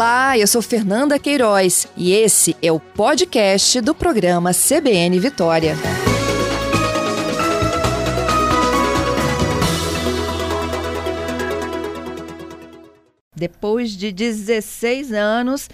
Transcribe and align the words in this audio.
Olá, 0.00 0.38
eu 0.38 0.46
sou 0.46 0.62
Fernanda 0.62 1.18
Queiroz 1.18 1.86
e 1.94 2.14
esse 2.14 2.56
é 2.62 2.72
o 2.72 2.80
podcast 2.80 3.82
do 3.82 3.94
programa 3.94 4.50
CBN 4.54 5.20
Vitória. 5.20 5.76
Depois 13.36 13.90
de 13.90 14.10
16 14.10 15.12
anos, 15.12 15.68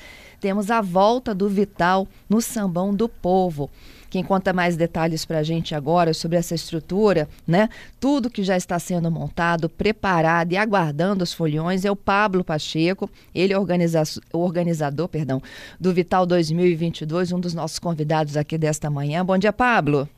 temos 0.46 0.70
a 0.70 0.80
volta 0.80 1.34
do 1.34 1.48
Vital 1.48 2.06
no 2.30 2.40
Sambão 2.40 2.94
do 2.94 3.08
Povo. 3.08 3.68
Quem 4.08 4.22
conta 4.22 4.52
mais 4.52 4.76
detalhes 4.76 5.24
para 5.24 5.38
a 5.38 5.42
gente 5.42 5.74
agora 5.74 6.14
sobre 6.14 6.38
essa 6.38 6.54
estrutura, 6.54 7.28
né? 7.44 7.68
Tudo 7.98 8.30
que 8.30 8.44
já 8.44 8.56
está 8.56 8.78
sendo 8.78 9.10
montado, 9.10 9.68
preparado 9.68 10.52
e 10.52 10.56
aguardando 10.56 11.24
os 11.24 11.34
folhões 11.34 11.84
é 11.84 11.90
o 11.90 11.96
Pablo 11.96 12.44
Pacheco. 12.44 13.10
Ele 13.34 13.52
é 13.52 13.58
organiza 13.58 14.04
o 14.32 14.38
organizador, 14.38 15.08
perdão, 15.08 15.42
do 15.80 15.92
Vital 15.92 16.24
2022, 16.24 17.32
um 17.32 17.40
dos 17.40 17.52
nossos 17.52 17.80
convidados 17.80 18.36
aqui 18.36 18.56
desta 18.56 18.88
manhã. 18.88 19.24
Bom 19.24 19.36
dia, 19.36 19.52
Pablo. 19.52 20.08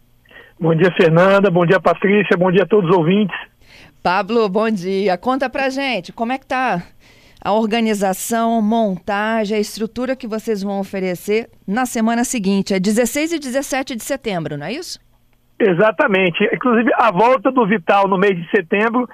Bom 0.60 0.74
dia, 0.74 0.92
Fernanda. 0.94 1.50
Bom 1.50 1.64
dia, 1.64 1.80
Patrícia. 1.80 2.36
Bom 2.36 2.52
dia 2.52 2.64
a 2.64 2.68
todos 2.68 2.90
os 2.90 2.96
ouvintes. 2.98 3.34
Pablo, 4.02 4.46
bom 4.50 4.68
dia. 4.68 5.16
Conta 5.16 5.48
pra 5.48 5.70
gente, 5.70 6.12
como 6.12 6.32
é 6.32 6.38
que 6.38 6.44
tá 6.44 6.82
a 7.44 7.52
organização, 7.52 8.60
montagem, 8.60 9.56
a 9.56 9.60
estrutura 9.60 10.16
que 10.16 10.26
vocês 10.26 10.62
vão 10.62 10.80
oferecer 10.80 11.48
na 11.66 11.86
semana 11.86 12.24
seguinte. 12.24 12.74
É 12.74 12.80
16 12.80 13.32
e 13.32 13.38
17 13.38 13.96
de 13.96 14.02
setembro, 14.02 14.56
não 14.56 14.66
é 14.66 14.72
isso? 14.72 14.98
Exatamente. 15.58 16.44
Inclusive, 16.52 16.90
a 16.94 17.10
volta 17.10 17.50
do 17.50 17.66
Vital 17.66 18.08
no 18.08 18.18
mês 18.18 18.36
de 18.36 18.48
setembro 18.50 19.08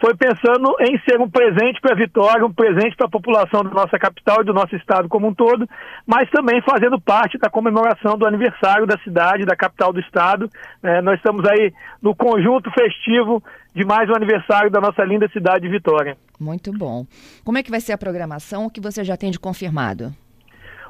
foi 0.00 0.14
pensando 0.16 0.74
em 0.80 0.98
ser 1.08 1.20
um 1.20 1.30
presente 1.30 1.80
para 1.80 1.94
a 1.94 1.96
Vitória, 1.96 2.44
um 2.44 2.52
presente 2.52 2.96
para 2.96 3.06
a 3.06 3.10
população 3.10 3.62
da 3.62 3.70
nossa 3.70 3.98
capital 3.98 4.42
e 4.42 4.44
do 4.44 4.52
nosso 4.52 4.74
estado 4.76 5.08
como 5.08 5.28
um 5.28 5.34
todo, 5.34 5.68
mas 6.06 6.28
também 6.30 6.60
fazendo 6.62 7.00
parte 7.00 7.38
da 7.38 7.48
comemoração 7.48 8.18
do 8.18 8.26
aniversário 8.26 8.86
da 8.86 8.98
cidade, 8.98 9.46
da 9.46 9.56
capital 9.56 9.92
do 9.92 10.00
estado. 10.00 10.48
É, 10.82 11.00
nós 11.00 11.16
estamos 11.16 11.44
aí 11.46 11.72
no 12.02 12.14
conjunto 12.14 12.70
festivo 12.72 13.42
de 13.74 13.84
mais 13.84 14.08
um 14.10 14.14
aniversário 14.14 14.70
da 14.70 14.80
nossa 14.80 15.04
linda 15.04 15.28
cidade 15.28 15.62
de 15.62 15.68
Vitória. 15.68 16.16
Muito 16.40 16.72
bom. 16.72 17.06
Como 17.44 17.58
é 17.58 17.62
que 17.62 17.70
vai 17.70 17.80
ser 17.80 17.92
a 17.92 17.98
programação? 17.98 18.66
O 18.66 18.70
que 18.70 18.80
você 18.80 19.04
já 19.04 19.16
tem 19.16 19.30
de 19.30 19.38
confirmado? 19.38 20.12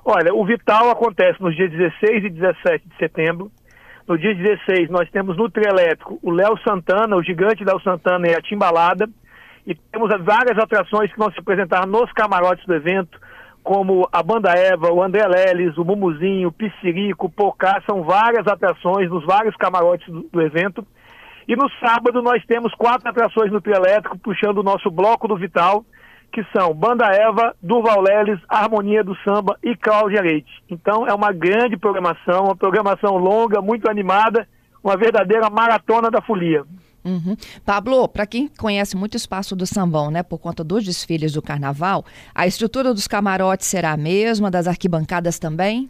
Olha, 0.05 0.35
o 0.35 0.45
Vital 0.45 0.91
acontece 0.91 1.41
nos 1.43 1.57
dias 1.57 1.71
16 1.71 2.25
e 2.25 2.31
17 2.31 2.89
de 2.89 2.97
setembro. 2.97 3.51
No 4.07 4.19
dia 4.19 4.35
16, 4.35 4.91
nós 4.91 5.11
temos 5.11 5.35
no 5.37 5.51
trio 5.51 5.69
elétrico 5.69 6.19
o 6.23 6.31
Léo 6.31 6.59
Santana, 6.59 7.17
o 7.17 7.23
gigante 7.23 7.65
Léo 7.65 7.81
Santana 7.81 8.29
e 8.29 8.35
a 8.35 8.43
Timbalada. 8.43 9.09
E 9.67 9.75
temos 9.75 10.11
várias 10.23 10.59
atrações 10.59 11.11
que 11.11 11.19
vão 11.19 11.33
se 11.33 11.39
apresentar 11.39 11.87
nos 11.87 12.13
camarotes 12.13 12.67
do 12.67 12.75
evento, 12.75 13.19
como 13.63 14.07
a 14.13 14.23
Banda 14.23 14.51
Eva, 14.51 14.93
o 14.93 15.03
André 15.03 15.27
Leles, 15.27 15.79
o 15.79 15.85
Mumuzinho, 15.85 16.49
o 16.49 16.53
Piscirico, 16.53 17.27
o 17.27 17.31
Pocá, 17.31 17.83
são 17.89 18.03
várias 18.03 18.47
atrações 18.47 19.09
nos 19.09 19.25
vários 19.25 19.57
camarotes 19.57 20.07
do, 20.07 20.29
do 20.31 20.43
evento. 20.43 20.87
E 21.49 21.57
no 21.57 21.67
sábado 21.81 22.23
nós 22.23 22.45
temos 22.45 22.75
quatro 22.75 23.09
atrações 23.09 23.51
no 23.51 23.61
trio 23.61 23.77
elétrico, 23.77 24.19
puxando 24.19 24.59
o 24.59 24.63
nosso 24.63 24.91
bloco 24.91 25.27
do 25.27 25.37
Vital, 25.37 25.83
que 26.35 26.45
são 26.53 26.75
Banda 26.75 27.07
Eva, 27.07 27.55
Durval 27.63 28.03
Leles, 28.03 28.41
Harmonia 28.49 29.05
do 29.05 29.17
Samba 29.23 29.57
e 29.63 29.77
Cláudia 29.77 30.21
Leite. 30.21 30.51
Então 30.69 31.07
é 31.07 31.15
uma 31.15 31.33
grande 31.33 31.77
programação, 31.77 32.47
uma 32.47 32.57
programação 32.57 33.17
longa, 33.17 33.63
muito 33.63 33.89
animada, 33.89 34.49
uma 34.83 34.97
verdadeira 34.97 35.49
maratona 35.49 36.11
da 36.11 36.21
folia. 36.21 36.65
Uhum. 37.05 37.37
Pablo, 37.65 38.09
para 38.09 38.27
quem 38.27 38.49
conhece 38.49 38.97
muito 38.97 39.15
o 39.15 39.17
espaço 39.17 39.55
do 39.55 39.65
sambão, 39.65 40.11
né, 40.11 40.25
por 40.25 40.39
conta 40.39 40.65
dos 40.65 40.85
desfiles 40.85 41.35
do 41.35 41.43
carnaval, 41.43 42.05
a 42.35 42.49
estrutura 42.49 42.93
dos 42.93 43.07
camarotes 43.07 43.69
será 43.69 43.93
a 43.93 43.97
mesma, 43.97 44.51
das 44.51 44.67
arquibancadas 44.67 45.39
também? 45.39 45.89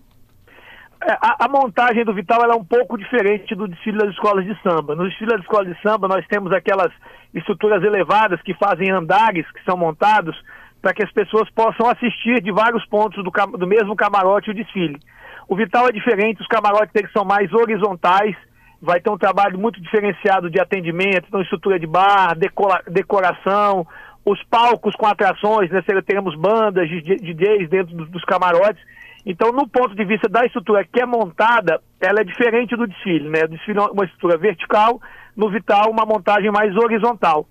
É, 1.07 1.13
a, 1.21 1.45
a, 1.45 1.49
montagem 1.49 2.03
do 2.03 2.15
Vital 2.15 2.41
é 2.51 2.55
um 2.55 2.65
pouco 2.65 2.97
diferente 2.97 3.55
do 3.55 3.69
desfile 3.69 3.99
das 3.99 4.09
escolas 4.11 4.43
de 4.43 4.59
samba. 4.63 4.95
No 4.95 5.07
desfile 5.07 5.33
das 5.33 5.43
escolas 5.43 5.69
de 5.69 5.83
samba, 5.83 6.09
nós 6.09 6.27
temos 6.29 6.51
aquelas 6.51 6.91
estruturas 7.35 7.85
elevadas 7.85 8.41
que 8.41 8.55
fazem 8.55 8.91
andares 8.91 9.45
que 9.53 9.63
são 9.65 9.77
montados 9.77 10.35
para 10.81 10.95
que 10.95 11.05
as 11.05 11.13
pessoas 11.13 11.51
possam 11.51 11.91
assistir 11.91 12.41
de 12.41 12.51
vários 12.51 12.87
pontos 12.87 13.23
do, 13.23 13.31
do 13.59 13.67
mesmo 13.67 13.95
camarote 13.95 14.51
o 14.51 14.55
desfile. 14.55 14.99
O 15.47 15.55
Vital 15.55 15.89
é 15.89 15.93
diferente, 15.93 16.41
os 16.41 16.47
camarotes 16.47 16.93
deles 16.95 17.13
são 17.13 17.23
mais 17.23 17.53
horizontais, 17.53 18.35
vai 18.81 18.99
ter 18.99 19.11
um 19.11 19.19
trabalho 19.19 19.59
muito 19.59 19.83
diferenciado 19.83 20.49
de 20.49 20.59
atendimento, 20.59 21.27
então 21.29 21.43
estrutura 21.43 21.79
de 21.79 21.87
bar, 21.87 22.35
decora, 22.35 22.83
decoração, 22.89 23.87
os 24.25 24.43
palcos 24.45 24.95
com 24.97 25.07
atrações, 25.07 25.71
né? 25.71 25.83
teremos 26.07 26.35
bandas, 26.35 26.89
DJs 26.89 27.69
dentro 27.69 27.95
dos 28.07 28.25
camarotes. 28.25 28.83
Então, 29.27 29.53
no 29.53 29.67
ponto 29.67 29.95
de 29.95 30.05
vista 30.05 30.29
da 30.29 30.45
estrutura 30.45 30.85
que 30.85 31.01
é 31.01 31.07
montada, 31.07 31.81
ela 32.01 32.21
é 32.21 32.25
diferente 32.25 32.77
do 32.77 32.87
desfile, 32.87 33.29
né? 33.29 33.45
O 33.45 33.49
desfile 33.49 33.79
é 33.79 33.83
uma 33.83 34.05
estrutura 34.05 34.37
vertical, 34.37 35.01
no 35.35 35.51
Vital 35.51 35.91
uma 35.91 36.05
montagem 36.05 36.51
mais 36.51 36.77
horizontal. 36.77 37.47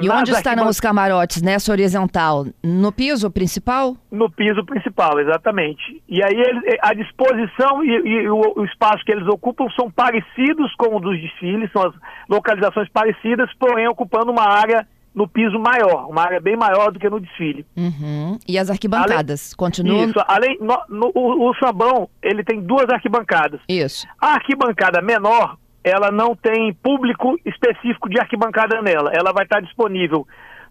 E 0.00 0.08
Nas 0.08 0.20
onde 0.20 0.32
estarão 0.32 0.66
os 0.66 0.80
camarotes 0.80 1.40
nessa 1.40 1.70
horizontal? 1.70 2.46
No 2.62 2.90
piso 2.90 3.30
principal? 3.30 3.96
No 4.10 4.28
piso 4.28 4.64
principal, 4.64 5.20
exatamente. 5.20 6.02
E 6.08 6.20
aí 6.20 6.42
a 6.82 6.92
disposição 6.94 7.84
e, 7.84 7.90
e 7.90 8.28
o, 8.28 8.54
o, 8.56 8.64
espaço 8.64 9.04
que 9.04 9.12
eles 9.12 9.26
ocupam 9.28 9.66
são 9.76 9.88
parecidos 9.88 10.74
com 10.74 10.96
o 10.96 11.00
dos 11.00 11.20
desfiles, 11.20 11.70
são 11.70 11.86
as 11.86 11.94
localizações 12.28 12.88
parecidas, 12.88 13.48
porém 13.56 13.86
ocupando 13.86 14.32
uma 14.32 14.48
área 14.48 14.84
no 15.14 15.28
piso 15.28 15.58
maior, 15.58 16.08
uma 16.08 16.22
área 16.22 16.40
bem 16.40 16.56
maior 16.56 16.90
do 16.90 16.98
que 16.98 17.08
no 17.08 17.20
desfile. 17.20 17.64
Uhum. 17.76 18.38
E 18.48 18.58
as 18.58 18.68
arquibancadas 18.68 19.52
além, 19.52 19.56
continuam? 19.56 20.04
Isso, 20.08 20.18
além, 20.26 20.58
no, 20.60 20.76
no, 20.88 21.12
o, 21.14 21.50
o 21.50 21.54
sambão, 21.56 22.08
ele 22.20 22.42
tem 22.42 22.60
duas 22.60 22.88
arquibancadas. 22.88 23.60
Isso. 23.68 24.06
A 24.20 24.34
arquibancada 24.34 25.00
menor, 25.00 25.56
ela 25.84 26.10
não 26.10 26.34
tem 26.34 26.74
público 26.74 27.38
específico 27.44 28.08
de 28.08 28.18
arquibancada 28.18 28.82
nela. 28.82 29.12
Ela 29.14 29.32
vai 29.32 29.44
estar 29.44 29.60
disponível 29.60 30.26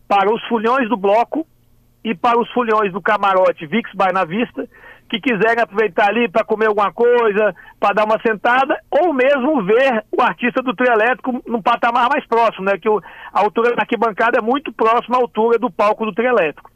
para 0.08 0.34
os 0.34 0.44
fulhões 0.48 0.90
do 0.90 0.98
bloco 0.98 1.48
e 2.03 2.14
para 2.14 2.38
os 2.38 2.50
fulhões 2.52 2.92
do 2.92 3.02
camarote 3.02 3.66
Vix 3.66 3.90
by 3.92 4.12
na 4.14 4.26
Vista, 4.26 4.68
que 5.09 5.19
quiserem 5.19 5.62
aproveitar 5.62 6.09
ali 6.09 6.28
para 6.28 6.44
comer 6.44 6.68
alguma 6.68 6.91
coisa, 6.91 7.56
para 7.80 7.94
dar 7.94 8.06
uma 8.06 8.19
sentada, 8.25 8.78
ou 8.90 9.14
mesmo 9.14 9.64
ver 9.64 10.03
o 10.12 10.22
artista 10.22 10.62
do 10.62 10.75
trio 10.75 10.91
elétrico 10.91 11.41
num 11.47 11.62
patamar 11.62 12.09
mais 12.09 12.25
próximo, 12.25 12.66
né? 12.66 12.78
Que 12.78 12.90
o, 12.90 13.00
a 13.34 13.40
altura 13.40 13.75
da 13.75 13.81
arquibancada 13.81 14.40
é 14.40 14.41
muito 14.41 14.72
próxima 14.74 15.18
à 15.18 15.19
altura 15.19 15.59
do 15.59 15.69
palco 15.69 16.06
do 16.06 16.14
trio 16.14 16.30
elétrico. 16.30 16.72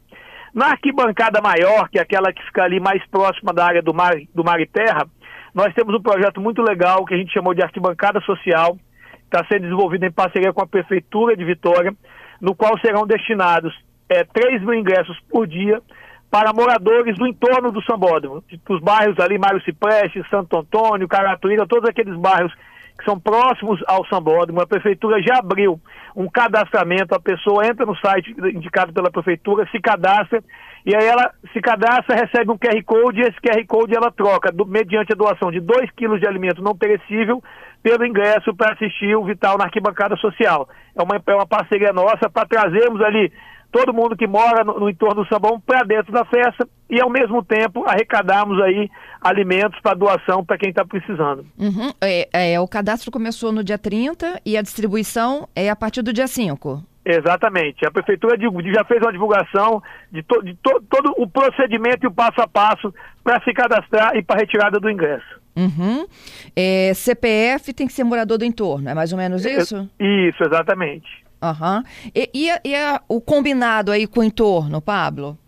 Na 0.54 0.70
arquibancada 0.70 1.40
maior, 1.40 1.88
que 1.88 1.98
é 1.98 2.02
aquela 2.02 2.32
que 2.32 2.42
fica 2.44 2.62
ali 2.62 2.80
mais 2.80 3.04
próxima 3.08 3.52
da 3.52 3.64
área 3.64 3.82
do 3.82 3.92
mar, 3.92 4.14
do 4.34 4.44
mar 4.44 4.60
e 4.60 4.66
terra, 4.66 5.06
nós 5.54 5.74
temos 5.74 5.94
um 5.94 6.02
projeto 6.02 6.40
muito 6.40 6.62
legal 6.62 7.04
que 7.04 7.14
a 7.14 7.16
gente 7.16 7.32
chamou 7.32 7.54
de 7.54 7.62
arquibancada 7.62 8.20
social, 8.20 8.76
está 9.24 9.44
sendo 9.50 9.62
desenvolvido 9.62 10.04
em 10.04 10.12
parceria 10.12 10.52
com 10.52 10.62
a 10.62 10.66
Prefeitura 10.66 11.36
de 11.36 11.44
Vitória, 11.44 11.92
no 12.40 12.54
qual 12.54 12.78
serão 12.80 13.06
destinados 13.06 13.74
é, 14.08 14.24
3 14.24 14.62
mil 14.62 14.74
ingressos 14.74 15.18
por 15.28 15.46
dia 15.46 15.82
para 16.30 16.52
moradores 16.52 17.16
do 17.16 17.26
entorno 17.26 17.72
do 17.72 17.82
Sambódromo, 17.84 18.44
os 18.68 18.80
bairros 18.80 19.18
ali, 19.18 19.38
Mário 19.38 19.62
Cipreste, 19.62 20.22
Santo 20.30 20.58
Antônio, 20.58 21.08
Caratuíra, 21.08 21.66
todos 21.66 21.88
aqueles 21.88 22.14
bairros 22.18 22.52
que 22.98 23.04
são 23.04 23.18
próximos 23.18 23.80
ao 23.86 24.04
Sambódromo. 24.06 24.60
A 24.60 24.66
prefeitura 24.66 25.22
já 25.22 25.38
abriu 25.38 25.80
um 26.14 26.28
cadastramento, 26.28 27.14
a 27.14 27.20
pessoa 27.20 27.64
entra 27.64 27.86
no 27.86 27.96
site 27.96 28.34
indicado 28.54 28.92
pela 28.92 29.10
prefeitura, 29.10 29.68
se 29.70 29.80
cadastra, 29.80 30.42
e 30.84 30.94
aí 30.94 31.06
ela 31.06 31.32
se 31.52 31.60
cadastra, 31.60 32.16
recebe 32.16 32.50
um 32.50 32.58
QR 32.58 32.82
Code, 32.84 33.20
e 33.20 33.22
esse 33.22 33.40
QR 33.40 33.64
Code 33.66 33.96
ela 33.96 34.10
troca, 34.10 34.50
do, 34.50 34.66
mediante 34.66 35.12
a 35.12 35.16
doação 35.16 35.50
de 35.50 35.60
2 35.60 35.90
quilos 35.92 36.20
de 36.20 36.26
alimento 36.26 36.60
não 36.60 36.76
perecível, 36.76 37.42
pelo 37.82 38.04
ingresso 38.04 38.54
para 38.54 38.74
assistir 38.74 39.14
o 39.16 39.24
Vital 39.24 39.56
na 39.56 39.64
arquibancada 39.64 40.16
social. 40.16 40.68
É 40.96 41.02
uma, 41.02 41.22
é 41.24 41.34
uma 41.34 41.46
parceria 41.46 41.92
nossa 41.92 42.28
para 42.28 42.48
trazermos 42.48 43.00
ali 43.00 43.32
todo 43.70 43.94
mundo 43.94 44.16
que 44.16 44.26
mora 44.26 44.64
no, 44.64 44.80
no 44.80 44.90
entorno 44.90 45.22
do 45.22 45.28
Sabão 45.28 45.60
para 45.60 45.84
dentro 45.84 46.12
da 46.12 46.24
festa 46.24 46.68
e, 46.88 47.00
ao 47.00 47.10
mesmo 47.10 47.44
tempo, 47.44 47.84
arrecadarmos 47.86 48.60
aí 48.62 48.88
alimentos 49.20 49.78
para 49.80 49.96
doação 49.96 50.44
para 50.44 50.58
quem 50.58 50.70
está 50.70 50.84
precisando. 50.84 51.44
Uhum. 51.58 51.90
É, 52.00 52.52
é, 52.52 52.60
o 52.60 52.68
cadastro 52.68 53.10
começou 53.10 53.52
no 53.52 53.62
dia 53.62 53.78
30 53.78 54.40
e 54.44 54.56
a 54.56 54.62
distribuição 54.62 55.48
é 55.54 55.68
a 55.68 55.76
partir 55.76 56.02
do 56.02 56.12
dia 56.12 56.26
5. 56.26 56.82
Exatamente. 57.04 57.86
A 57.86 57.90
prefeitura 57.90 58.36
já 58.38 58.84
fez 58.84 59.00
uma 59.00 59.12
divulgação 59.12 59.82
de, 60.12 60.22
to, 60.22 60.42
de 60.42 60.54
to, 60.56 60.82
todo 60.90 61.14
o 61.16 61.26
procedimento 61.26 62.04
e 62.04 62.06
o 62.06 62.12
passo 62.12 62.40
a 62.42 62.46
passo 62.46 62.92
para 63.24 63.42
se 63.42 63.52
cadastrar 63.54 64.14
e 64.14 64.22
para 64.22 64.40
retirada 64.40 64.78
do 64.78 64.90
ingresso. 64.90 65.38
Uhum. 65.56 66.06
É, 66.54 66.92
CPF 66.94 67.72
tem 67.72 67.86
que 67.86 67.92
ser 67.92 68.04
morador 68.04 68.38
do 68.38 68.44
entorno, 68.44 68.88
é 68.88 68.94
mais 68.94 69.10
ou 69.10 69.18
menos 69.18 69.44
é, 69.44 69.56
isso? 69.56 69.90
Isso, 69.98 70.44
exatamente. 70.44 71.08
Uhum. 71.40 71.82
E, 72.14 72.30
e, 72.34 72.68
e 72.68 72.74
a, 72.74 73.00
o 73.08 73.20
combinado 73.20 73.92
aí 73.92 74.06
com 74.06 74.20
o 74.20 74.24
entorno, 74.24 74.80
Pablo? 74.80 75.38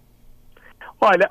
Olha, 1.01 1.29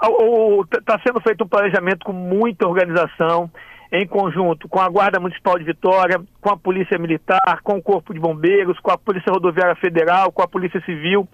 está 0.74 1.00
sendo 1.06 1.22
feito 1.22 1.44
um 1.44 1.48
planejamento 1.48 2.04
com 2.04 2.12
muita 2.12 2.68
organização, 2.68 3.50
em 3.92 4.08
conjunto 4.08 4.68
com 4.68 4.80
a 4.80 4.90
Guarda 4.90 5.20
Municipal 5.20 5.58
de 5.58 5.64
Vitória, 5.64 6.20
com 6.42 6.52
a 6.52 6.58
Polícia 6.58 6.98
Militar, 6.98 7.62
com 7.64 7.78
o 7.78 7.82
Corpo 7.82 8.14
de 8.14 8.20
Bombeiros, 8.20 8.80
com 8.80 8.92
a 8.92 8.98
Polícia 8.98 9.32
Rodoviária 9.32 9.76
Federal, 9.76 10.32
com 10.32 10.42
a 10.42 10.48
Polícia 10.48 10.82
Civil. 10.86 11.28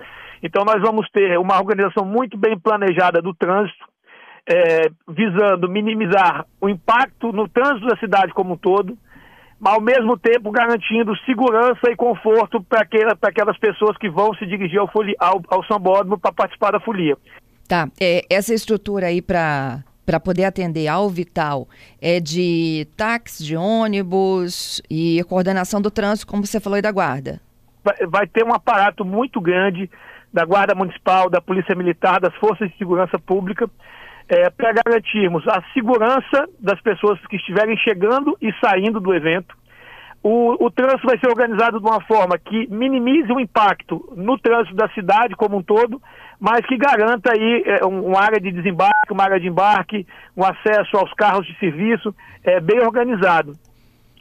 Então 0.43 0.63
nós 0.65 0.81
vamos 0.81 1.09
ter 1.11 1.39
uma 1.39 1.57
organização 1.57 2.05
muito 2.05 2.37
bem 2.37 2.59
planejada 2.59 3.21
do 3.21 3.33
trânsito, 3.33 3.85
é, 4.47 4.89
visando 5.07 5.69
minimizar 5.69 6.45
o 6.59 6.69
impacto 6.69 7.31
no 7.31 7.47
trânsito 7.47 7.87
da 7.87 7.97
cidade 7.97 8.33
como 8.33 8.53
um 8.53 8.57
todo, 8.57 8.97
ao 9.65 9.81
mesmo 9.81 10.15
tempo 10.15 10.51
garantindo 10.51 11.17
segurança 11.25 11.89
e 11.89 11.95
conforto 11.95 12.61
para 12.63 12.81
aquelas, 12.81 13.17
aquelas 13.19 13.57
pessoas 13.57 13.97
que 13.97 14.07
vão 14.07 14.31
se 14.35 14.45
dirigir 14.45 14.79
ao, 14.79 14.89
ao, 15.19 15.41
ao 15.49 15.65
Sambódromo 15.65 16.19
para 16.19 16.31
participar 16.31 16.71
da 16.71 16.79
folia. 16.79 17.17
Tá, 17.67 17.89
é, 17.99 18.21
essa 18.29 18.53
estrutura 18.53 19.07
aí 19.07 19.21
para 19.21 19.83
para 20.05 20.19
poder 20.19 20.45
atender 20.45 20.87
ao 20.87 21.09
Vital 21.09 21.67
é 21.99 22.19
de 22.19 22.87
táxi, 22.95 23.43
de 23.43 23.57
ônibus 23.57 24.79
e 24.87 25.23
coordenação 25.27 25.81
do 25.81 25.89
trânsito, 25.89 26.27
como 26.27 26.45
você 26.45 26.59
falou, 26.59 26.77
e 26.77 26.81
da 26.83 26.91
guarda? 26.91 27.41
Vai 28.07 28.27
ter 28.27 28.45
um 28.45 28.53
aparato 28.53 29.03
muito 29.03 29.41
grande 29.41 29.89
da 30.31 30.45
Guarda 30.45 30.75
Municipal, 30.75 31.27
da 31.27 31.41
Polícia 31.41 31.73
Militar, 31.73 32.19
das 32.19 32.35
Forças 32.35 32.69
de 32.69 32.77
Segurança 32.77 33.17
Pública, 33.17 33.67
é, 34.27 34.49
para 34.49 34.73
garantirmos 34.73 35.47
a 35.47 35.61
segurança 35.73 36.47
das 36.59 36.79
pessoas 36.81 37.19
que 37.27 37.35
estiverem 37.35 37.77
chegando 37.77 38.37
e 38.41 38.51
saindo 38.59 38.99
do 38.99 39.13
evento. 39.13 39.55
O, 40.23 40.65
o 40.65 40.71
trânsito 40.71 41.05
vai 41.05 41.19
ser 41.19 41.27
organizado 41.27 41.79
de 41.79 41.85
uma 41.85 42.01
forma 42.01 42.37
que 42.39 42.67
minimize 42.67 43.31
o 43.31 43.39
impacto 43.39 44.11
no 44.15 44.39
trânsito 44.39 44.75
da 44.75 44.89
cidade 44.89 45.35
como 45.35 45.57
um 45.57 45.61
todo, 45.61 46.01
mas 46.39 46.65
que 46.65 46.75
garanta 46.77 47.31
aí 47.31 47.63
é, 47.65 47.85
um, 47.85 48.07
uma 48.07 48.21
área 48.21 48.39
de 48.39 48.51
desembarque, 48.51 49.11
uma 49.11 49.23
área 49.23 49.39
de 49.39 49.47
embarque, 49.47 50.07
um 50.35 50.43
acesso 50.43 50.97
aos 50.97 51.13
carros 51.13 51.45
de 51.45 51.55
serviço 51.59 52.13
é, 52.43 52.59
bem 52.59 52.79
organizado. 52.79 53.53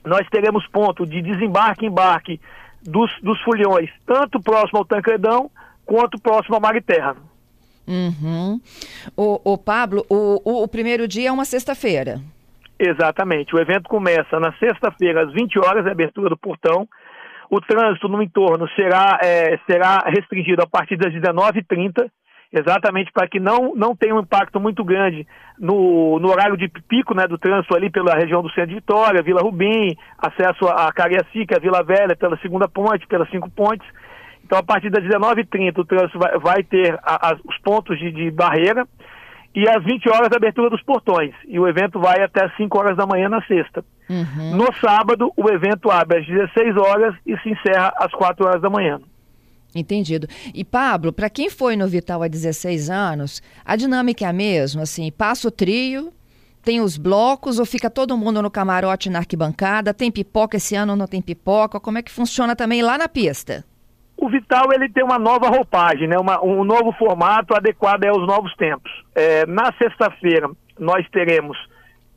Nós 0.05 0.29
teremos 0.29 0.67
ponto 0.67 1.07
de 1.07 1.23
desembarque 1.23 1.87
e 1.87 1.89
embarque 1.89 2.39
dos, 2.83 3.11
dos 3.23 3.41
fulhões, 3.41 3.91
tanto 4.07 4.39
próximo 4.43 4.81
ao 4.81 4.85
Tancredão 4.85 5.51
quanto 5.87 6.21
próximo 6.21 6.57
ao 6.57 6.61
Mar 6.61 6.77
e 6.77 6.83
Terra. 6.83 7.17
Uhum. 7.87 8.61
O, 9.17 9.53
o 9.53 9.59
Pablo, 9.59 10.05
o, 10.09 10.41
o, 10.45 10.63
o 10.63 10.69
primeiro 10.69 11.07
dia 11.07 11.29
é 11.29 11.33
uma 11.33 11.45
sexta-feira. 11.45 12.21
Exatamente. 12.79 13.55
O 13.55 13.61
evento 13.61 13.89
começa 13.89 14.41
na 14.41 14.53
sexta-feira, 14.55 15.25
às 15.25 15.33
20 15.33 15.59
horas, 15.59 15.87
a 15.87 15.93
abertura 15.93 16.29
do 16.29 16.37
portão. 16.37 16.89
O 17.51 17.61
trânsito 17.61 18.09
no 18.09 18.23
entorno 18.23 18.69
será, 18.75 19.19
é, 19.23 19.59
será 19.71 19.99
restringido 20.07 20.63
a 20.63 20.67
partir 20.67 20.97
das 20.97 21.13
19h30, 21.13 22.11
exatamente 22.53 23.13
para 23.13 23.29
que 23.29 23.39
não, 23.39 23.75
não 23.77 23.95
tenha 23.95 24.15
um 24.15 24.21
impacto 24.21 24.59
muito 24.59 24.83
grande 24.83 25.27
no, 25.59 26.19
no 26.19 26.31
horário 26.31 26.57
de 26.57 26.69
pico 26.69 27.15
né, 27.15 27.27
do 27.27 27.39
trânsito 27.39 27.77
ali 27.77 27.91
pela 27.91 28.15
região 28.15 28.43
do 28.43 28.51
Centro 28.51 28.71
de 28.71 28.77
Vitória, 28.77 29.23
Vila 29.23 29.43
Rubim, 29.43 29.97
acesso 30.19 30.67
a 30.67 30.93
Cariacica, 30.93 31.61
Vila 31.61 31.83
Velha, 31.83 32.17
pela 32.17 32.39
Segunda 32.39 32.67
Ponte, 32.67 33.07
pelas 33.07 33.31
Cinco 33.31 33.51
Pontes. 33.51 33.87
Então, 34.45 34.59
a 34.59 34.63
partir 34.63 34.91
das 34.91 35.03
19h30, 35.03 35.79
o 35.79 35.85
trânsito 35.85 36.19
vai, 36.19 36.39
vai 36.39 36.63
ter 36.63 36.99
a, 37.03 37.31
a, 37.31 37.37
os 37.45 37.59
pontos 37.59 37.99
de, 37.99 38.13
de, 38.13 38.31
barreira 38.31 38.87
e 39.55 39.67
às 39.69 39.83
20 39.83 40.09
horas 40.11 40.29
a 40.33 40.37
abertura 40.37 40.69
dos 40.69 40.83
portões. 40.83 41.35
E 41.49 41.59
o 41.59 41.67
evento 41.67 41.99
vai 41.99 42.23
até 42.23 42.45
as 42.45 42.55
5 42.57 42.79
horas 42.79 42.97
da 42.97 43.07
manhã 43.07 43.29
na 43.29 43.43
sexta. 43.47 43.83
Uhum. 44.09 44.57
No 44.57 44.73
sábado, 44.75 45.33
o 45.35 45.49
evento 45.49 45.91
abre 45.91 46.19
às 46.19 46.27
16 46.27 46.77
horas 46.77 47.15
e 47.27 47.37
se 47.39 47.51
encerra 47.51 47.93
às 47.97 48.13
4 48.13 48.47
horas 48.47 48.61
da 48.61 48.69
manhã. 48.69 49.01
Entendido. 49.75 50.29
E 50.55 50.63
Pablo, 50.63 51.13
para 51.13 51.31
quem 51.31 51.49
foi 51.49 51.75
no 51.75 51.89
Vital 51.89 52.23
há 52.23 52.29
16 52.29 52.91
anos, 52.91 53.43
a 53.65 53.75
dinâmica 53.75 54.27
é 54.27 54.29
a 54.29 54.33
mesma, 54.33 54.83
assim, 54.83 55.11
passa 55.11 55.49
o 55.49 55.51
trio, 55.51 56.13
tem 56.63 56.81
os 56.81 56.97
blocos 56.97 57.59
ou 57.59 57.67
fica 57.67 57.91
todo 57.91 58.17
mundo 58.17 58.41
no 58.41 58.51
camarote 58.51 59.11
na 59.11 59.21
arquibancada, 59.21 59.95
tem 59.95 60.11
pipoca 60.11 60.59
esse 60.59 60.77
ano 60.77 60.93
ou 60.93 60.99
não 60.99 61.09
tem 61.09 61.21
pipoca, 61.21 61.81
como 61.81 61.99
é 61.99 62.03
que 62.03 62.11
funciona 62.11 62.55
também 62.55 62.83
lá 62.83 62.97
na 62.97 63.09
pista? 63.09 63.65
O 64.25 64.29
Vital 64.31 64.73
ele 64.73 64.89
tem 64.89 65.05
uma 65.05 65.19
nova 65.19 65.49
roupagem, 65.49 66.09
né? 66.09 66.17
Uma, 66.19 66.43
um 66.43 66.65
novo 66.65 66.93
formato 66.93 67.55
adequado 67.55 68.07
aos 68.07 68.27
novos 68.27 68.57
tempos. 68.57 68.91
É, 69.15 69.45
na 69.45 69.71
sexta-feira 69.77 70.49
nós 70.79 71.07
teremos 71.11 71.59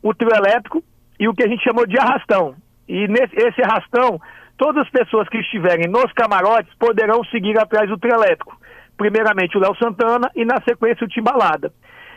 o 0.02 0.14
trio 0.14 0.34
elétrico 0.34 0.82
e 1.20 1.28
o 1.28 1.34
que 1.34 1.44
a 1.44 1.50
gente 1.50 1.62
chamou 1.66 1.86
de 1.86 2.00
arrastão. 2.00 2.56
E 2.88 3.10
nesse 3.10 3.36
esse 3.36 3.62
arrastão, 3.62 4.22
todas 4.58 4.84
as 4.84 4.90
pessoas 4.90 5.28
que 5.28 5.38
estiverem 5.38 5.90
nos 5.90 6.10
camarotes 6.14 6.74
poderão 6.80 7.26
seguir 7.26 7.60
atrás 7.60 7.90
do 7.90 7.98
trio 7.98 8.16
elétrico. 8.16 8.58
Primeiramente 8.96 9.58
o 9.58 9.60
Léo 9.60 9.76
Santana 9.76 10.32
e 10.34 10.46
na 10.46 10.62
sequência 10.62 11.04
o 11.04 11.10
Timbalada. 11.10 11.74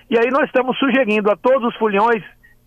E 0.09 0.17
aí 0.17 0.31
nós 0.31 0.45
estamos 0.45 0.79
sugerindo 0.79 1.33
a 1.33 1.37
todos 1.37 1.67
os 1.67 1.77
fulhões 1.77 2.23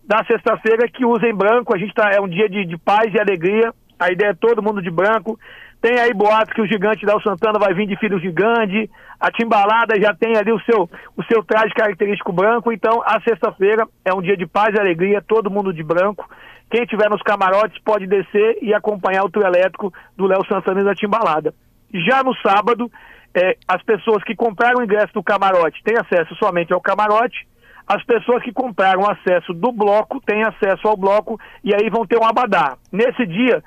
da 0.06 0.22
sexta-feira 0.26 0.86
que 0.88 1.06
usem 1.06 1.34
branco. 1.34 1.74
A 1.74 1.78
gente 1.78 1.94
tá, 1.94 2.10
é 2.12 2.20
um 2.20 2.28
dia 2.28 2.50
de, 2.50 2.66
de 2.66 2.76
paz 2.76 3.10
e 3.14 3.18
alegria. 3.18 3.72
A 3.98 4.12
ideia 4.12 4.32
é 4.32 4.34
todo 4.34 4.62
mundo 4.62 4.82
de 4.82 4.90
branco. 4.90 5.38
Tem 5.84 6.00
aí 6.00 6.14
boatos 6.14 6.54
que 6.54 6.62
o 6.62 6.66
gigante 6.66 7.04
Del 7.04 7.20
Santana 7.20 7.58
vai 7.58 7.74
vir 7.74 7.86
de 7.86 7.94
filho 7.98 8.18
gigante. 8.18 8.90
A 9.20 9.30
Timbalada 9.30 10.00
já 10.00 10.14
tem 10.14 10.34
ali 10.34 10.50
o 10.50 10.58
seu, 10.60 10.88
o 11.14 11.22
seu 11.24 11.44
traje 11.44 11.74
característico 11.74 12.32
branco. 12.32 12.72
Então, 12.72 13.02
a 13.04 13.20
sexta-feira 13.20 13.86
é 14.02 14.14
um 14.14 14.22
dia 14.22 14.34
de 14.34 14.46
paz 14.46 14.74
e 14.74 14.80
alegria, 14.80 15.20
todo 15.20 15.50
mundo 15.50 15.74
de 15.74 15.82
branco. 15.82 16.26
Quem 16.70 16.84
estiver 16.84 17.10
nos 17.10 17.20
camarotes 17.20 17.78
pode 17.84 18.06
descer 18.06 18.56
e 18.62 18.72
acompanhar 18.72 19.24
o 19.24 19.28
trio 19.28 19.46
elétrico 19.46 19.92
do 20.16 20.26
Léo 20.26 20.46
Santana 20.48 20.80
e 20.80 20.84
da 20.84 20.94
Timbalada. 20.94 21.52
Já 21.92 22.24
no 22.24 22.34
sábado, 22.36 22.90
é, 23.34 23.58
as 23.68 23.82
pessoas 23.82 24.24
que 24.24 24.34
compraram 24.34 24.80
o 24.80 24.82
ingresso 24.82 25.12
do 25.12 25.22
camarote 25.22 25.82
têm 25.84 25.98
acesso 25.98 26.34
somente 26.36 26.72
ao 26.72 26.80
camarote. 26.80 27.46
As 27.86 28.02
pessoas 28.04 28.42
que 28.42 28.54
compraram 28.54 29.02
acesso 29.06 29.52
do 29.52 29.70
bloco 29.70 30.18
têm 30.24 30.44
acesso 30.44 30.88
ao 30.88 30.96
bloco 30.96 31.38
e 31.62 31.74
aí 31.74 31.90
vão 31.90 32.06
ter 32.06 32.18
um 32.18 32.24
abadá. 32.24 32.78
Nesse 32.90 33.26
dia, 33.26 33.62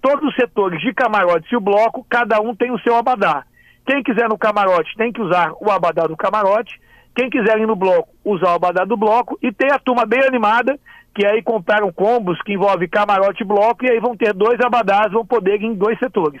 todos 0.00 0.28
os 0.28 0.34
setores 0.34 0.80
de 0.80 0.92
camarote 0.92 1.52
e 1.52 1.56
o 1.56 1.60
bloco, 1.60 2.06
cada 2.08 2.40
um 2.40 2.54
tem 2.54 2.70
o 2.70 2.78
seu 2.80 2.96
abadá. 2.96 3.44
Quem 3.86 4.02
quiser 4.02 4.28
no 4.28 4.36
camarote 4.36 4.94
tem 4.96 5.12
que 5.12 5.20
usar 5.22 5.52
o 5.60 5.70
abadá 5.70 6.06
do 6.06 6.16
camarote. 6.16 6.80
Quem 7.14 7.30
quiser 7.30 7.58
ir 7.58 7.66
no 7.66 7.74
bloco, 7.74 8.08
usar 8.24 8.52
o 8.52 8.56
abadá 8.56 8.84
do 8.84 8.96
bloco. 8.96 9.38
E 9.42 9.50
tem 9.50 9.70
a 9.72 9.78
turma 9.78 10.04
bem 10.04 10.22
animada, 10.22 10.78
que 11.14 11.26
aí 11.26 11.42
compraram 11.42 11.92
combos 11.92 12.40
que 12.42 12.52
envolve 12.52 12.86
camarote 12.86 13.42
e 13.42 13.46
bloco, 13.46 13.84
e 13.84 13.90
aí 13.90 13.98
vão 13.98 14.16
ter 14.16 14.32
dois 14.34 14.60
abadás, 14.60 15.10
vão 15.12 15.26
poder 15.26 15.60
ir 15.60 15.64
em 15.64 15.74
dois 15.74 15.98
setores, 15.98 16.40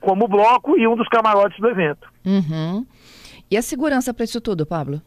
como 0.00 0.24
o 0.24 0.28
bloco 0.28 0.76
e 0.78 0.86
um 0.86 0.96
dos 0.96 1.08
camarotes 1.08 1.58
do 1.60 1.68
evento. 1.68 2.06
Uhum. 2.26 2.84
E 3.50 3.56
a 3.56 3.62
segurança 3.62 4.12
para 4.12 4.24
isso 4.24 4.40
tudo, 4.40 4.66
Pablo? 4.66 5.00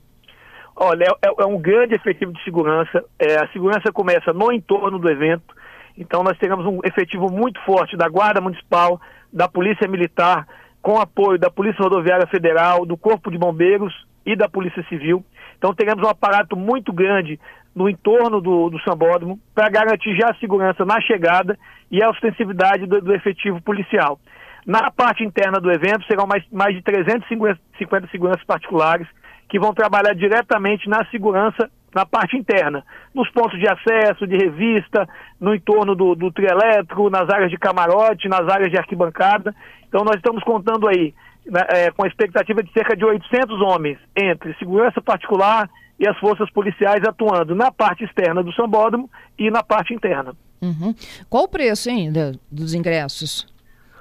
Olha, 0.75 1.05
é, 1.21 1.43
é, 1.43 1.45
um 1.45 1.59
grande 1.59 1.93
efetivo 1.93 2.33
de 2.33 2.43
segurança. 2.43 3.03
É, 3.19 3.35
a 3.35 3.47
segurança 3.49 3.91
começa 3.91 4.33
no 4.33 4.51
entorno 4.51 4.97
do 4.97 5.09
evento. 5.09 5.53
Então 5.97 6.23
nós 6.23 6.37
teremos 6.37 6.65
um 6.65 6.79
efetivo 6.83 7.31
muito 7.31 7.59
forte 7.61 7.97
da 7.97 8.07
Guarda 8.07 8.41
Municipal, 8.41 8.99
da 9.31 9.47
Polícia 9.47 9.87
Militar, 9.87 10.47
com 10.81 10.99
apoio 10.99 11.37
da 11.37 11.49
Polícia 11.49 11.83
Rodoviária 11.83 12.27
Federal, 12.27 12.85
do 12.85 12.97
Corpo 12.97 13.29
de 13.29 13.37
Bombeiros 13.37 13.93
e 14.25 14.35
da 14.35 14.49
Polícia 14.49 14.83
Civil. 14.89 15.23
Então 15.57 15.73
teremos 15.75 16.03
um 16.03 16.09
aparato 16.09 16.55
muito 16.55 16.91
grande 16.91 17.39
no 17.75 17.89
entorno 17.89 18.41
do, 18.41 18.69
do 18.69 18.81
Sambódromo 18.81 19.39
para 19.53 19.69
garantir 19.69 20.15
já 20.15 20.31
a 20.31 20.35
segurança 20.35 20.83
na 20.83 20.99
chegada 21.01 21.57
e 21.89 22.03
a 22.03 22.09
ostensividade 22.09 22.85
do, 22.85 23.01
do, 23.01 23.13
efetivo 23.13 23.61
policial. 23.61 24.19
Na 24.65 24.91
parte 24.91 25.23
interna 25.23 25.59
do 25.59 25.71
evento 25.71 26.05
serão 26.05 26.27
mais, 26.27 26.43
mais 26.51 26.75
de 26.75 26.81
350 26.81 28.07
seguranças 28.09 28.43
particulares 28.43 29.07
que 29.49 29.59
vão 29.59 29.73
trabalhar 29.73 30.13
diretamente 30.13 30.87
na 30.89 31.05
segurança 31.05 31.69
na 31.93 32.05
parte 32.05 32.37
interna, 32.37 32.83
nos 33.13 33.29
pontos 33.31 33.59
de 33.59 33.67
acesso, 33.67 34.25
de 34.25 34.37
revista, 34.37 35.07
no 35.39 35.53
entorno 35.53 35.95
do, 35.95 36.15
do 36.15 36.31
trio 36.31 36.49
elétrico, 36.49 37.09
nas 37.09 37.29
áreas 37.29 37.51
de 37.51 37.57
camarote, 37.57 38.29
nas 38.29 38.47
áreas 38.47 38.71
de 38.71 38.77
arquibancada. 38.77 39.53
Então 39.87 40.03
nós 40.03 40.15
estamos 40.15 40.43
contando 40.43 40.87
aí 40.87 41.13
né, 41.45 41.61
é, 41.69 41.91
com 41.91 42.03
a 42.03 42.07
expectativa 42.07 42.63
de 42.63 42.71
cerca 42.71 42.95
de 42.95 43.03
800 43.03 43.61
homens 43.61 43.97
entre 44.15 44.53
segurança 44.55 45.01
particular 45.01 45.69
e 45.99 46.07
as 46.07 46.17
forças 46.17 46.49
policiais 46.51 47.03
atuando 47.07 47.53
na 47.53 47.71
parte 47.71 48.03
externa 48.03 48.41
do 48.41 48.53
sambódromo 48.53 49.09
e 49.37 49.51
na 49.51 49.61
parte 49.61 49.93
interna. 49.93 50.33
Uhum. 50.61 50.95
Qual 51.29 51.43
o 51.43 51.47
preço 51.47 51.89
ainda 51.89 52.33
dos 52.49 52.73
ingressos? 52.73 53.47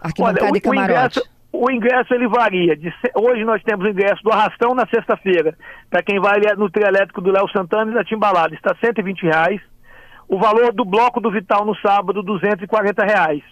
Arquibancada 0.00 0.44
Olha, 0.46 0.52
o, 0.52 0.56
e 0.56 0.60
camarote? 0.60 1.20
O 1.62 1.70
ingresso, 1.70 2.14
ele 2.14 2.26
varia. 2.26 2.74
De, 2.74 2.90
hoje 3.14 3.44
nós 3.44 3.62
temos 3.62 3.84
o 3.84 3.88
ingresso 3.90 4.22
do 4.22 4.32
Arrastão 4.32 4.74
na 4.74 4.86
sexta-feira, 4.86 5.54
para 5.90 6.02
quem 6.02 6.18
vai 6.18 6.40
no 6.56 6.70
trio 6.70 6.86
elétrico 6.88 7.20
do 7.20 7.30
Léo 7.30 7.50
Santana 7.50 7.90
e 7.90 7.94
da 7.94 8.02
Timbalada, 8.02 8.54
está 8.54 8.74
120 8.82 9.24
reais. 9.24 9.60
O 10.26 10.38
valor 10.38 10.72
do 10.72 10.86
bloco 10.86 11.20
do 11.20 11.30
Vital 11.30 11.66
no 11.66 11.76
sábado, 11.76 12.22
240 12.22 13.04
reais. 13.04 13.42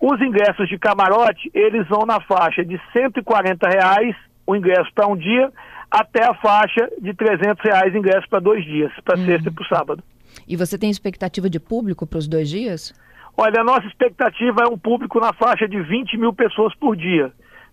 Os 0.00 0.18
ingressos 0.22 0.70
de 0.70 0.78
camarote, 0.78 1.50
eles 1.52 1.86
vão 1.86 2.06
na 2.06 2.18
faixa 2.22 2.64
de 2.64 2.80
140 2.94 3.68
reais, 3.68 4.16
o 4.46 4.56
ingresso 4.56 4.90
para 4.94 5.06
um 5.06 5.14
dia, 5.14 5.52
até 5.90 6.24
a 6.24 6.32
faixa 6.32 6.88
de 6.98 7.12
300 7.12 7.62
reais 7.62 7.94
ingresso 7.94 8.26
para 8.30 8.40
dois 8.40 8.64
dias, 8.64 8.90
para 9.04 9.18
uhum. 9.18 9.26
sexta 9.26 9.50
e 9.50 9.52
para 9.52 9.68
sábado. 9.68 10.02
E 10.48 10.56
você 10.56 10.78
tem 10.78 10.88
expectativa 10.88 11.50
de 11.50 11.60
público 11.60 12.06
para 12.06 12.20
os 12.20 12.26
dois 12.26 12.48
dias? 12.48 12.94
Olha, 13.36 13.60
a 13.60 13.64
nossa 13.64 13.86
expectativa 13.86 14.62
é 14.62 14.66
um 14.66 14.78
público 14.78 15.20
na 15.20 15.34
faixa 15.34 15.68
de 15.68 15.78
20 15.82 16.16
mil 16.16 16.32
pessoas 16.32 16.74
por 16.76 16.96
dia. 16.96 17.30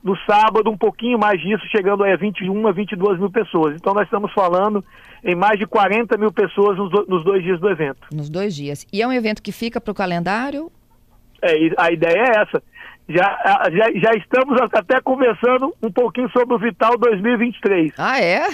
No 0.08 0.18
sábado, 0.20 0.70
um 0.70 0.78
pouquinho 0.78 1.20
mais 1.20 1.38
disso, 1.42 1.66
chegando 1.70 2.02
a 2.02 2.16
21 2.16 2.66
a 2.66 2.72
22 2.72 3.20
mil 3.20 3.30
pessoas. 3.30 3.76
Então, 3.76 3.94
nós 3.94 4.06
estamos 4.06 4.32
falando 4.32 4.82
em 5.22 5.36
mais 5.36 5.60
de 5.60 5.66
40 5.66 6.18
mil 6.18 6.32
pessoas 6.32 6.78
nos, 6.78 7.26
dois 7.26 7.44
dias 7.44 7.60
do 7.60 7.70
evento. 7.70 8.08
Nos 8.14 8.30
dois 8.30 8.56
dias. 8.56 8.88
E 8.94 9.02
é 9.02 9.06
um 9.06 9.12
evento 9.12 9.44
que 9.44 9.52
fica 9.52 9.82
para 9.82 9.92
o 9.92 9.94
calendário? 9.94 10.72
É, 11.42 11.52
a 11.78 11.92
ideia 11.92 12.20
é 12.20 12.42
essa. 12.42 12.64
Já, 13.10 13.38
já, 13.70 13.92
já 14.00 14.12
estamos 14.14 14.58
até 14.72 15.02
conversando 15.02 15.74
um 15.84 15.92
pouquinho 15.92 16.30
sobre 16.30 16.56
o 16.56 16.58
Vital 16.58 16.98
2023. 16.98 17.92
Ah, 17.98 18.22
é? 18.22 18.48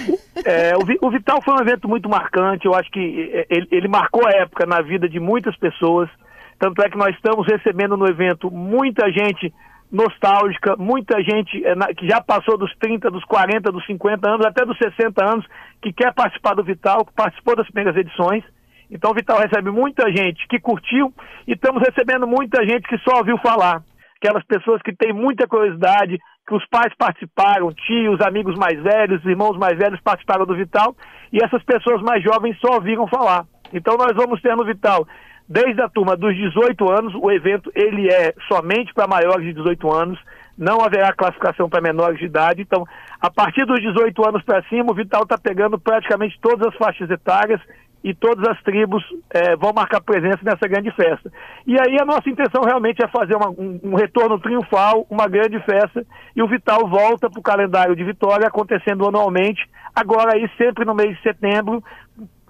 é 0.44 0.72
o, 0.76 1.06
o, 1.06 1.10
Vital 1.12 1.40
foi 1.40 1.54
um 1.54 1.60
evento 1.60 1.88
muito 1.88 2.08
marcante, 2.08 2.66
eu 2.66 2.74
acho 2.74 2.90
que 2.90 3.30
é, 3.32 3.46
ele, 3.48 3.68
ele 3.70 3.86
marcou 3.86 4.26
a 4.26 4.32
época 4.32 4.66
na 4.66 4.82
vida 4.82 5.08
de 5.08 5.20
muitas 5.20 5.56
pessoas. 5.56 6.10
Tanto 6.58 6.82
é 6.82 6.90
que 6.90 6.98
nós 6.98 7.14
estamos 7.14 7.46
recebendo 7.46 7.96
no 7.96 8.08
evento 8.08 8.50
muita 8.50 9.08
gente 9.12 9.52
nostálgica, 9.94 10.74
muita 10.76 11.22
gente 11.22 11.64
é, 11.64 11.94
que 11.94 12.08
já 12.08 12.20
passou 12.20 12.58
dos 12.58 12.74
30, 12.78 13.08
dos 13.12 13.24
40, 13.24 13.70
dos 13.70 13.86
50 13.86 14.28
anos, 14.28 14.44
até 14.44 14.66
dos 14.66 14.76
60 14.76 15.24
anos, 15.24 15.46
que 15.80 15.92
quer 15.92 16.12
participar 16.12 16.54
do 16.54 16.64
Vital, 16.64 17.04
que 17.04 17.12
participou 17.14 17.54
das 17.54 17.70
primeiras 17.70 17.96
edições. 17.96 18.42
Então 18.90 19.12
o 19.12 19.14
Vital 19.14 19.38
recebe 19.38 19.70
muita 19.70 20.10
gente 20.10 20.48
que 20.48 20.58
curtiu 20.58 21.14
e 21.46 21.52
estamos 21.52 21.80
recebendo 21.80 22.26
muita 22.26 22.66
gente 22.66 22.88
que 22.88 22.98
só 22.98 23.18
ouviu 23.18 23.38
falar. 23.38 23.82
Aquelas 24.16 24.44
pessoas 24.44 24.82
que 24.82 24.92
têm 24.92 25.12
muita 25.12 25.46
curiosidade, 25.46 26.18
que 26.46 26.54
os 26.54 26.66
pais 26.66 26.92
participaram, 26.98 27.72
tios, 27.72 28.20
amigos 28.20 28.56
mais 28.56 28.82
velhos, 28.82 29.24
irmãos 29.24 29.56
mais 29.56 29.78
velhos 29.78 30.00
participaram 30.00 30.44
do 30.44 30.56
Vital 30.56 30.96
e 31.32 31.38
essas 31.42 31.62
pessoas 31.62 32.02
mais 32.02 32.22
jovens 32.22 32.58
só 32.58 32.74
ouviram 32.74 33.06
falar. 33.06 33.46
Então 33.72 33.96
nós 33.96 34.12
vamos 34.16 34.42
ter 34.42 34.56
no 34.56 34.64
Vital 34.64 35.06
Desde 35.48 35.82
a 35.82 35.88
turma 35.88 36.16
dos 36.16 36.34
18 36.34 36.90
anos, 36.90 37.14
o 37.14 37.30
evento 37.30 37.70
ele 37.74 38.08
é 38.08 38.32
somente 38.48 38.94
para 38.94 39.06
maiores 39.06 39.44
de 39.44 39.52
18 39.52 39.92
anos, 39.92 40.18
não 40.56 40.80
haverá 40.80 41.12
classificação 41.12 41.68
para 41.68 41.82
menores 41.82 42.18
de 42.18 42.24
idade. 42.24 42.62
Então, 42.62 42.86
a 43.20 43.30
partir 43.30 43.66
dos 43.66 43.80
18 43.80 44.26
anos 44.26 44.42
para 44.42 44.62
cima, 44.64 44.90
o 44.90 44.94
Vital 44.94 45.24
está 45.24 45.36
pegando 45.36 45.78
praticamente 45.78 46.38
todas 46.40 46.66
as 46.68 46.74
faixas 46.76 47.10
etárias 47.10 47.60
e 48.02 48.14
todas 48.14 48.46
as 48.48 48.62
tribos 48.62 49.02
é, 49.30 49.56
vão 49.56 49.72
marcar 49.74 50.00
presença 50.02 50.38
nessa 50.42 50.68
grande 50.68 50.90
festa. 50.90 51.32
E 51.66 51.74
aí 51.80 51.96
a 51.98 52.04
nossa 52.04 52.28
intenção 52.28 52.62
realmente 52.62 53.02
é 53.02 53.08
fazer 53.08 53.34
uma, 53.34 53.48
um, 53.48 53.80
um, 53.82 53.94
retorno 53.94 54.38
triunfal, 54.38 55.06
uma 55.08 55.26
grande 55.26 55.58
festa, 55.60 56.04
e 56.36 56.42
o 56.42 56.46
Vital 56.48 56.86
volta 56.86 57.30
para 57.30 57.40
o 57.40 57.42
calendário 57.42 57.96
de 57.96 58.04
Vitória, 58.04 58.46
acontecendo 58.46 59.08
anualmente, 59.08 59.66
agora 59.94 60.34
aí 60.34 60.48
sempre 60.58 60.84
no 60.84 60.94
mês 60.94 61.16
de 61.16 61.22
setembro, 61.22 61.82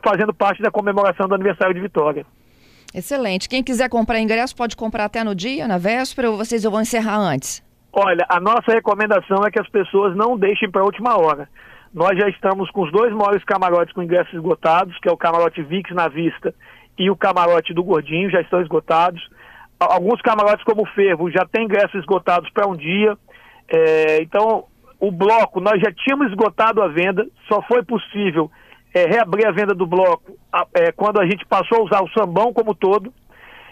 fazendo 0.04 0.34
parte 0.34 0.60
da 0.60 0.72
comemoração 0.72 1.28
do 1.28 1.34
aniversário 1.36 1.74
de 1.74 1.80
Vitória. 1.80 2.26
Excelente. 2.94 3.48
Quem 3.48 3.62
quiser 3.62 3.88
comprar 3.88 4.20
ingresso 4.20 4.54
pode 4.54 4.76
comprar 4.76 5.06
até 5.06 5.24
no 5.24 5.34
dia, 5.34 5.66
na 5.66 5.78
véspera, 5.78 6.30
ou 6.30 6.36
vocês 6.36 6.62
vão 6.62 6.80
encerrar 6.80 7.18
antes? 7.18 7.60
Olha, 7.92 8.24
a 8.28 8.40
nossa 8.40 8.72
recomendação 8.72 9.44
é 9.44 9.50
que 9.50 9.60
as 9.60 9.68
pessoas 9.68 10.16
não 10.16 10.38
deixem 10.38 10.70
para 10.70 10.82
a 10.82 10.84
última 10.84 11.16
hora. 11.16 11.48
Nós 11.92 12.16
já 12.18 12.28
estamos 12.28 12.70
com 12.70 12.82
os 12.82 12.92
dois 12.92 13.12
maiores 13.12 13.42
camarotes 13.44 13.92
com 13.92 14.02
ingressos 14.02 14.34
esgotados, 14.34 14.96
que 15.00 15.08
é 15.08 15.12
o 15.12 15.16
camarote 15.16 15.62
VIX 15.62 15.90
na 15.92 16.08
vista 16.08 16.54
e 16.96 17.10
o 17.10 17.16
camarote 17.16 17.74
do 17.74 17.82
Gordinho, 17.82 18.30
já 18.30 18.40
estão 18.40 18.60
esgotados. 18.60 19.20
Alguns 19.78 20.20
camarotes, 20.22 20.64
como 20.64 20.82
o 20.82 20.86
Fervo, 20.86 21.30
já 21.30 21.44
têm 21.46 21.64
ingressos 21.64 21.94
esgotados 21.94 22.48
para 22.50 22.68
um 22.68 22.76
dia. 22.76 23.16
É, 23.68 24.22
então, 24.22 24.64
o 25.00 25.10
bloco, 25.10 25.60
nós 25.60 25.80
já 25.80 25.92
tínhamos 25.92 26.28
esgotado 26.28 26.80
a 26.80 26.88
venda, 26.88 27.26
só 27.48 27.60
foi 27.62 27.82
possível 27.82 28.50
é, 28.94 29.06
reabrir 29.06 29.46
a 29.46 29.50
venda 29.50 29.74
do 29.74 29.86
bloco 29.86 30.38
é, 30.72 30.92
quando 30.92 31.20
a 31.20 31.26
gente 31.26 31.44
passou 31.44 31.78
a 31.78 31.82
usar 31.82 32.02
o 32.02 32.10
sambão 32.10 32.52
como 32.52 32.74
todo. 32.74 33.12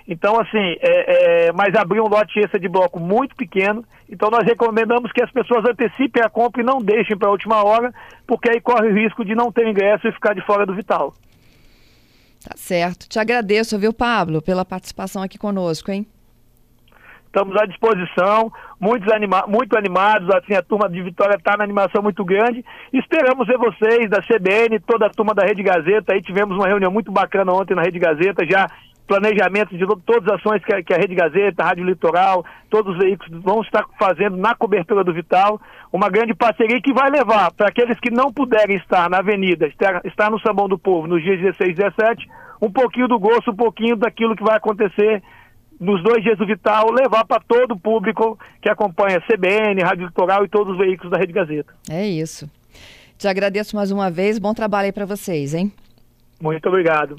Então, 0.06 0.38
assim, 0.40 0.76
é, 0.80 1.46
é, 1.46 1.52
mas 1.52 1.74
abriu 1.76 2.04
um 2.04 2.08
lote 2.08 2.40
extra 2.40 2.58
de 2.58 2.68
bloco 2.68 2.98
muito 2.98 3.36
pequeno. 3.36 3.84
Então, 4.10 4.30
nós 4.30 4.44
recomendamos 4.44 5.12
que 5.12 5.22
as 5.22 5.30
pessoas 5.30 5.64
antecipem 5.64 6.22
a 6.22 6.28
compra 6.28 6.60
e 6.60 6.64
não 6.64 6.78
deixem 6.78 7.16
para 7.16 7.28
a 7.28 7.30
última 7.30 7.62
hora, 7.64 7.94
porque 8.26 8.50
aí 8.50 8.60
corre 8.60 8.88
o 8.88 8.94
risco 8.94 9.24
de 9.24 9.34
não 9.34 9.52
ter 9.52 9.66
ingresso 9.66 10.08
e 10.08 10.12
ficar 10.12 10.34
de 10.34 10.44
fora 10.44 10.66
do 10.66 10.74
Vital. 10.74 11.14
Tá 12.44 12.56
certo. 12.56 13.08
Te 13.08 13.20
agradeço, 13.20 13.78
viu, 13.78 13.92
Pablo, 13.92 14.42
pela 14.42 14.64
participação 14.64 15.22
aqui 15.22 15.38
conosco, 15.38 15.92
hein? 15.92 16.04
Estamos 17.32 17.56
à 17.56 17.64
disposição, 17.64 18.52
muitos 18.78 19.10
anima 19.10 19.44
muito 19.48 19.76
animados, 19.76 20.28
assim, 20.34 20.54
a 20.54 20.62
turma 20.62 20.88
de 20.88 21.00
Vitória 21.02 21.36
está 21.36 21.56
na 21.56 21.64
animação 21.64 22.02
muito 22.02 22.22
grande. 22.24 22.62
Esperamos 22.92 23.46
ver 23.46 23.56
vocês 23.56 24.10
da 24.10 24.20
CBN, 24.20 24.78
toda 24.80 25.06
a 25.06 25.10
turma 25.10 25.34
da 25.34 25.42
Rede 25.42 25.62
Gazeta, 25.62 26.12
aí 26.12 26.20
tivemos 26.20 26.54
uma 26.54 26.68
reunião 26.68 26.92
muito 26.92 27.10
bacana 27.10 27.52
ontem 27.52 27.74
na 27.74 27.82
Rede 27.82 27.98
Gazeta, 27.98 28.46
já 28.46 28.66
planejamento 29.08 29.76
de 29.76 29.84
todas 30.04 30.26
as 30.28 30.40
ações 30.40 30.64
que 30.64 30.74
a, 30.74 30.82
que 30.82 30.94
a 30.94 30.96
Rede 30.96 31.14
Gazeta, 31.14 31.62
a 31.62 31.66
Rádio 31.66 31.84
Litoral, 31.84 32.44
todos 32.70 32.92
os 32.92 32.98
veículos 32.98 33.42
vão 33.42 33.62
estar 33.62 33.84
fazendo 33.98 34.36
na 34.36 34.54
cobertura 34.54 35.02
do 35.02 35.12
Vital, 35.12 35.60
uma 35.92 36.08
grande 36.08 36.34
parceria 36.34 36.80
que 36.80 36.92
vai 36.92 37.10
levar 37.10 37.50
para 37.52 37.68
aqueles 37.68 37.98
que 37.98 38.10
não 38.10 38.32
puderem 38.32 38.76
estar 38.76 39.10
na 39.10 39.18
avenida, 39.18 39.66
estar, 39.66 40.02
estar 40.04 40.30
no 40.30 40.40
Sambão 40.40 40.68
do 40.68 40.78
Povo 40.78 41.06
nos 41.06 41.22
dias 41.22 41.40
16 41.40 41.70
e 41.70 41.74
17, 41.74 42.28
um 42.60 42.70
pouquinho 42.70 43.08
do 43.08 43.18
gosto, 43.18 43.50
um 43.50 43.56
pouquinho 43.56 43.96
daquilo 43.96 44.36
que 44.36 44.44
vai 44.44 44.56
acontecer 44.56 45.22
nos 45.82 46.00
dois 46.02 46.22
dias 46.22 46.38
do 46.38 46.46
Vital, 46.46 46.92
levar 46.92 47.24
para 47.24 47.42
todo 47.42 47.72
o 47.72 47.78
público 47.78 48.38
que 48.60 48.68
acompanha 48.68 49.20
CBN, 49.20 49.82
Rádio 49.82 50.06
Litoral 50.06 50.44
e 50.44 50.48
todos 50.48 50.74
os 50.74 50.78
veículos 50.78 51.10
da 51.10 51.18
Rede 51.18 51.32
Gazeta. 51.32 51.74
É 51.90 52.06
isso. 52.06 52.48
Te 53.18 53.26
agradeço 53.26 53.74
mais 53.74 53.90
uma 53.90 54.08
vez. 54.08 54.38
Bom 54.38 54.54
trabalho 54.54 54.86
aí 54.86 54.92
para 54.92 55.04
vocês, 55.04 55.54
hein? 55.54 55.72
Muito 56.40 56.68
obrigado. 56.68 57.16